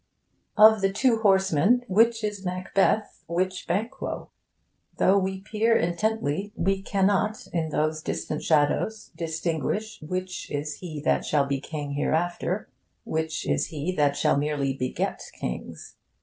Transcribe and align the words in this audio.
Of 0.57 0.81
the 0.81 0.91
two 0.91 1.17
horsemen, 1.17 1.85
which 1.87 2.23
is 2.23 2.43
Macbeth, 2.43 3.23
which 3.27 3.67
Banquo? 3.67 4.31
Though 4.97 5.19
we 5.19 5.41
peer 5.41 5.77
intently, 5.77 6.51
we 6.55 6.81
cannot 6.81 7.45
in 7.53 7.69
those 7.69 8.01
distant 8.01 8.41
shadows 8.41 9.11
distinguish 9.15 9.99
which 10.01 10.49
is 10.49 10.77
he 10.79 11.01
that 11.01 11.23
shall 11.23 11.45
be 11.45 11.61
king 11.61 11.91
hereafter, 11.91 12.67
which 13.03 13.47
is 13.47 13.67
he 13.67 13.91
that 13.95 14.17
shall 14.17 14.37
merely 14.39 14.73
beget 14.73 15.21
kings. 15.39 15.97